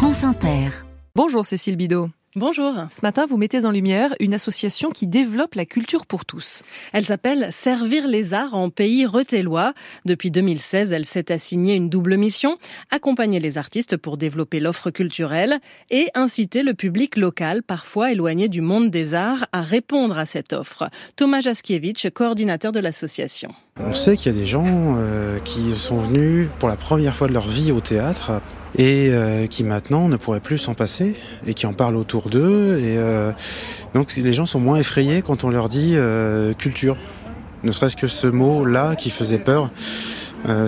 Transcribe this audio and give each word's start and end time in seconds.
France 0.00 0.24
Inter. 0.24 0.70
Bonjour 1.14 1.44
Cécile 1.44 1.76
Bidot. 1.76 2.08
Bonjour. 2.34 2.72
Ce 2.90 3.00
matin, 3.02 3.26
vous 3.26 3.36
mettez 3.36 3.66
en 3.66 3.70
lumière 3.70 4.14
une 4.18 4.32
association 4.32 4.92
qui 4.92 5.06
développe 5.06 5.56
la 5.56 5.66
culture 5.66 6.06
pour 6.06 6.24
tous. 6.24 6.62
Elle 6.94 7.04
s'appelle 7.04 7.48
Servir 7.50 8.06
les 8.06 8.32
arts 8.32 8.54
en 8.54 8.70
pays 8.70 9.04
retélois. 9.04 9.74
Depuis 10.06 10.30
2016, 10.30 10.94
elle 10.94 11.04
s'est 11.04 11.30
assignée 11.30 11.74
une 11.74 11.90
double 11.90 12.16
mission, 12.16 12.56
accompagner 12.90 13.40
les 13.40 13.58
artistes 13.58 13.98
pour 13.98 14.16
développer 14.16 14.58
l'offre 14.58 14.90
culturelle 14.90 15.60
et 15.90 16.08
inciter 16.14 16.62
le 16.62 16.72
public 16.72 17.18
local, 17.18 17.62
parfois 17.62 18.10
éloigné 18.10 18.48
du 18.48 18.62
monde 18.62 18.88
des 18.88 19.12
arts, 19.12 19.48
à 19.52 19.60
répondre 19.60 20.16
à 20.16 20.24
cette 20.24 20.54
offre. 20.54 20.88
Thomas 21.16 21.42
Jaskiewicz, 21.42 22.08
coordinateur 22.14 22.72
de 22.72 22.80
l'association. 22.80 23.52
On 23.86 23.94
sait 23.94 24.16
qu'il 24.16 24.32
y 24.32 24.36
a 24.36 24.38
des 24.38 24.46
gens 24.46 24.64
euh, 24.66 25.38
qui 25.40 25.74
sont 25.76 25.98
venus 25.98 26.48
pour 26.58 26.68
la 26.68 26.76
première 26.76 27.16
fois 27.16 27.26
de 27.28 27.32
leur 27.32 27.48
vie 27.48 27.72
au 27.72 27.80
théâtre 27.80 28.40
et 28.76 29.10
euh, 29.10 29.46
qui 29.46 29.64
maintenant 29.64 30.08
ne 30.08 30.16
pourraient 30.16 30.40
plus 30.40 30.58
s'en 30.58 30.74
passer 30.74 31.16
et 31.46 31.54
qui 31.54 31.66
en 31.66 31.72
parlent 31.72 31.96
autour 31.96 32.28
d'eux. 32.30 32.78
Et 32.78 32.96
euh, 32.98 33.32
donc 33.94 34.14
les 34.16 34.32
gens 34.32 34.46
sont 34.46 34.60
moins 34.60 34.76
effrayés 34.76 35.22
quand 35.22 35.44
on 35.44 35.50
leur 35.50 35.68
dit 35.68 35.94
euh, 35.94 36.54
culture. 36.54 36.96
Ne 37.62 37.72
serait-ce 37.72 37.96
que 37.96 38.08
ce 38.08 38.26
mot-là 38.26 38.96
qui 38.96 39.10
faisait 39.10 39.38
peur. 39.38 39.70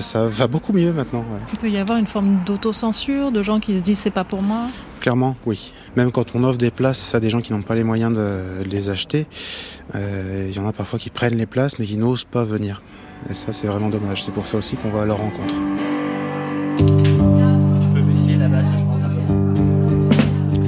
Ça 0.00 0.28
va 0.28 0.46
beaucoup 0.46 0.72
mieux 0.72 0.92
maintenant. 0.92 1.20
Ouais. 1.20 1.40
Il 1.52 1.58
peut 1.58 1.70
y 1.70 1.78
avoir 1.78 1.98
une 1.98 2.06
forme 2.06 2.44
d'autocensure, 2.44 3.32
de 3.32 3.42
gens 3.42 3.60
qui 3.60 3.76
se 3.76 3.82
disent 3.82 3.98
c'est 3.98 4.10
pas 4.10 4.24
pour 4.24 4.42
moi? 4.42 4.68
Clairement, 5.00 5.36
oui. 5.46 5.72
Même 5.96 6.12
quand 6.12 6.34
on 6.34 6.44
offre 6.44 6.58
des 6.58 6.70
places 6.70 7.14
à 7.14 7.20
des 7.20 7.30
gens 7.30 7.40
qui 7.40 7.52
n'ont 7.52 7.62
pas 7.62 7.74
les 7.74 7.84
moyens 7.84 8.16
de 8.16 8.62
les 8.64 8.90
acheter, 8.90 9.26
il 9.94 10.52
y 10.54 10.58
en 10.58 10.66
a 10.66 10.72
parfois 10.72 10.98
qui 10.98 11.10
prennent 11.10 11.36
les 11.36 11.46
places 11.46 11.78
mais 11.78 11.86
qui 11.86 11.96
n'osent 11.96 12.24
pas 12.24 12.44
venir. 12.44 12.82
Et 13.30 13.34
ça, 13.34 13.52
c'est 13.52 13.66
vraiment 13.66 13.88
dommage. 13.88 14.24
C'est 14.24 14.32
pour 14.32 14.46
ça 14.46 14.56
aussi 14.56 14.76
qu'on 14.76 14.90
va 14.90 15.02
à 15.02 15.04
leur 15.04 15.18
rencontre. 15.18 15.54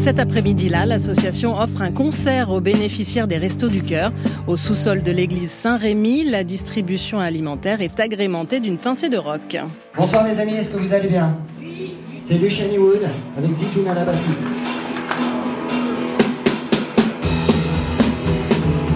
Cet 0.05 0.19
après-midi-là, 0.19 0.85
l'association 0.85 1.59
offre 1.59 1.81
un 1.81 1.91
concert 1.91 2.51
aux 2.51 2.61
bénéficiaires 2.61 3.27
des 3.27 3.39
Restos 3.39 3.71
du 3.71 3.83
Cœur. 3.83 4.13
Au 4.47 4.59
sous-sol 4.59 5.03
de 5.03 5.11
l'église 5.11 5.51
Saint-Rémy, 5.51 6.25
la 6.25 6.45
distribution 6.45 7.21
alimentaire 7.21 7.81
est 7.81 7.99
agrémentée 7.99 8.61
d'une 8.61 8.77
pincée 8.77 9.09
de 9.09 9.17
rock. 9.17 9.57
Bonsoir 9.97 10.25
mes 10.25 10.39
amis, 10.39 10.57
est-ce 10.57 10.69
que 10.69 10.77
vous 10.77 10.93
allez 10.93 11.09
bien? 11.09 11.39
Oui. 11.59 11.95
C'est 12.23 12.35
Luciany 12.35 12.77
Wood 12.77 13.01
avec 13.39 13.55
Zitoun 13.55 13.89
à 13.89 13.95
la 13.95 14.05
batterie. 14.05 14.21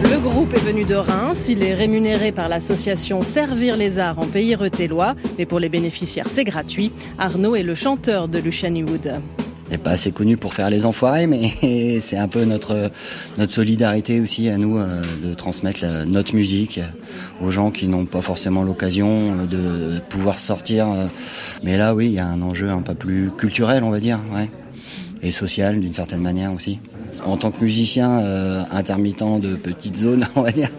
Le 0.02 0.20
groupe 0.20 0.52
est 0.52 0.70
venu 0.70 0.84
de 0.84 0.94
Reims, 0.94 1.46
il 1.48 1.62
est 1.62 1.72
rémunéré 1.72 2.32
par 2.32 2.50
l'association 2.50 3.22
Servir 3.22 3.78
les 3.78 3.98
Arts 3.98 4.18
en 4.18 4.26
pays 4.26 4.54
retélois, 4.54 5.14
mais 5.38 5.46
pour 5.46 5.58
les 5.58 5.70
bénéficiaires 5.70 6.28
c'est 6.28 6.44
gratuit. 6.44 6.92
Arnaud 7.18 7.56
est 7.56 7.62
le 7.62 7.74
chanteur 7.74 8.28
de 8.28 8.38
Luciany 8.38 8.82
Wood 8.82 9.22
n'est 9.70 9.78
pas 9.78 9.90
assez 9.90 10.12
connu 10.12 10.36
pour 10.36 10.54
faire 10.54 10.70
les 10.70 10.86
enfoirés, 10.86 11.26
mais 11.26 11.52
c'est 12.00 12.16
un 12.16 12.28
peu 12.28 12.44
notre 12.44 12.90
notre 13.36 13.52
solidarité 13.52 14.20
aussi 14.20 14.48
à 14.48 14.56
nous 14.56 14.78
euh, 14.78 14.86
de 15.22 15.34
transmettre 15.34 15.84
notre 16.06 16.34
musique 16.34 16.80
aux 17.42 17.50
gens 17.50 17.70
qui 17.70 17.88
n'ont 17.88 18.06
pas 18.06 18.22
forcément 18.22 18.62
l'occasion 18.62 19.44
de 19.46 20.00
pouvoir 20.08 20.38
sortir. 20.38 20.88
Euh. 20.90 21.06
Mais 21.62 21.76
là, 21.76 21.94
oui, 21.94 22.06
il 22.06 22.12
y 22.12 22.18
a 22.18 22.26
un 22.26 22.42
enjeu 22.42 22.70
un 22.70 22.82
peu 22.82 22.94
plus 22.94 23.30
culturel, 23.36 23.84
on 23.84 23.90
va 23.90 24.00
dire, 24.00 24.18
ouais, 24.34 24.50
et 25.22 25.30
social 25.30 25.80
d'une 25.80 25.94
certaine 25.94 26.20
manière 26.20 26.52
aussi. 26.52 26.78
En 27.24 27.36
tant 27.36 27.50
que 27.50 27.62
musicien 27.62 28.20
euh, 28.20 28.62
intermittent 28.70 29.40
de 29.40 29.56
petites 29.56 29.96
zones, 29.96 30.26
on 30.36 30.42
va 30.42 30.52
dire, 30.52 30.70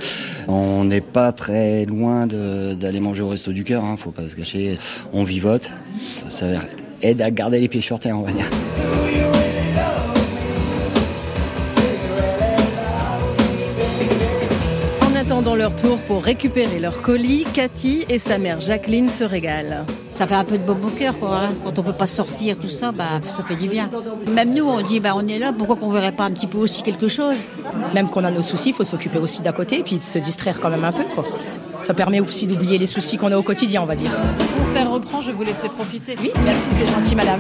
on 0.48 0.86
n'est 0.86 1.02
pas 1.02 1.32
très 1.32 1.86
loin 1.86 2.28
d'aller 2.28 3.00
manger 3.00 3.24
au 3.24 3.30
resto 3.30 3.52
du 3.52 3.64
cœur. 3.64 3.84
Hein, 3.84 3.98
faut 3.98 4.12
pas 4.12 4.28
se 4.28 4.36
cacher. 4.36 4.76
On 5.14 5.24
vivote. 5.24 5.72
Ça 6.30 6.48
aide 7.02 7.22
à 7.22 7.32
garder 7.32 7.60
les 7.60 7.68
pieds 7.68 7.82
sur 7.82 8.00
terre, 8.00 8.18
on 8.18 8.24
va 8.24 8.32
dire. 8.32 8.50
En 15.02 15.16
attendant 15.16 15.56
leur 15.56 15.76
tour 15.76 16.00
pour 16.08 16.24
récupérer 16.24 16.80
leur 16.80 17.02
colis, 17.02 17.46
Cathy 17.54 18.06
et 18.10 18.20
sa 18.20 18.38
mère 18.38 18.60
Jacqueline 18.60 19.10
se 19.10 19.24
régalent. 19.24 19.86
Ça 20.14 20.28
fait 20.28 20.36
un 20.36 20.44
peu 20.44 20.58
de 20.58 20.64
bon 20.64 20.76
au 20.86 20.90
cœur, 20.90 21.18
quoi. 21.18 21.38
Hein. 21.38 21.50
Quand 21.64 21.80
on 21.80 21.84
peut 21.84 21.94
pas 21.94 22.06
sortir, 22.06 22.58
tout 22.58 22.70
ça, 22.70 22.92
bah, 22.92 23.22
ça 23.22 23.42
fait 23.42 23.56
du 23.56 23.70
bien. 23.70 23.90
Même 24.28 24.54
nous, 24.54 24.66
on 24.66 24.82
dit, 24.82 25.00
bah, 25.00 25.14
on 25.16 25.26
est 25.26 25.40
là, 25.40 25.54
pourquoi 25.58 25.78
qu'on 25.78 25.90
verrait 25.90 26.12
pas 26.12 26.26
un 26.26 26.32
petit 26.32 26.48
peu 26.48 26.58
aussi 26.58 26.84
quelque 26.84 27.08
chose? 27.08 27.48
Même 27.94 28.10
qu'on 28.10 28.26
a 28.26 28.32
nos 28.32 28.42
soucis, 28.42 28.70
il 28.70 28.76
faut 28.76 28.84
s'occuper 28.84 29.18
aussi 29.18 29.42
d'à 29.42 29.54
côté, 29.54 29.80
et 29.80 29.84
puis 29.84 29.98
de 29.98 30.04
se 30.04 30.20
distraire 30.20 30.60
quand 30.60 30.70
même 30.70 30.84
un 30.84 30.92
peu, 30.92 31.04
quoi. 31.16 31.24
Ça 31.82 31.94
permet 31.94 32.20
aussi 32.20 32.46
d'oublier 32.48 32.78
les 32.78 32.88
soucis 32.88 33.18
qu'on 33.18 33.32
a 33.32 33.38
au 33.38 33.44
quotidien, 33.44 33.82
on 33.82 33.86
va 33.86 33.96
dire. 33.96 34.12
Le 34.40 34.60
concert 34.60 34.90
reprend, 34.92 35.22
je 35.22 35.28
vais 35.28 35.34
vous 35.34 35.44
laisser 35.44 35.70
profiter. 35.70 36.16
Oui, 36.22 36.32
merci, 36.44 36.70
c'est 36.72 36.86
gentil, 36.86 37.16
madame. 37.16 37.40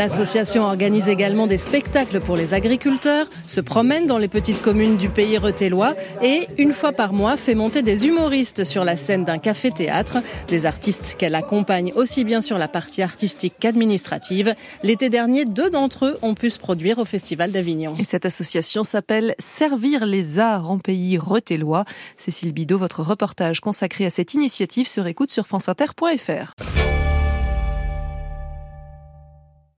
L'association 0.00 0.62
organise 0.62 1.10
également 1.10 1.46
des 1.46 1.58
spectacles 1.58 2.20
pour 2.20 2.34
les 2.34 2.54
agriculteurs, 2.54 3.26
se 3.46 3.60
promène 3.60 4.06
dans 4.06 4.16
les 4.16 4.28
petites 4.28 4.62
communes 4.62 4.96
du 4.96 5.10
pays 5.10 5.36
retélois 5.36 5.92
et, 6.22 6.48
une 6.56 6.72
fois 6.72 6.92
par 6.92 7.12
mois, 7.12 7.36
fait 7.36 7.54
monter 7.54 7.82
des 7.82 8.06
humoristes 8.06 8.64
sur 8.64 8.82
la 8.82 8.96
scène 8.96 9.26
d'un 9.26 9.36
café-théâtre, 9.36 10.22
des 10.48 10.64
artistes 10.64 11.16
qu'elle 11.18 11.34
accompagne 11.34 11.92
aussi 11.96 12.24
bien 12.24 12.40
sur 12.40 12.56
la 12.56 12.66
partie 12.66 13.02
artistique 13.02 13.52
qu'administrative. 13.60 14.54
L'été 14.82 15.10
dernier, 15.10 15.44
deux 15.44 15.68
d'entre 15.68 16.06
eux 16.06 16.18
ont 16.22 16.34
pu 16.34 16.48
se 16.48 16.58
produire 16.58 16.98
au 16.98 17.04
Festival 17.04 17.52
d'Avignon. 17.52 17.92
Et 17.98 18.04
cette 18.04 18.24
association 18.24 18.84
s'appelle 18.84 19.34
Servir 19.38 20.06
les 20.06 20.38
arts 20.38 20.70
en 20.70 20.78
pays 20.78 21.18
retélois. 21.18 21.84
Cécile 22.16 22.54
Bidot, 22.54 22.78
votre 22.78 23.02
reportage 23.02 23.60
consacré 23.60 24.06
à 24.06 24.10
cette 24.10 24.32
initiative 24.32 24.88
se 24.88 25.02
réécoute 25.02 25.30
sur 25.30 25.46
franceinter.fr. 25.46 26.54